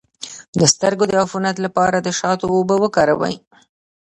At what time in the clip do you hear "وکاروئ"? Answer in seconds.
2.83-3.35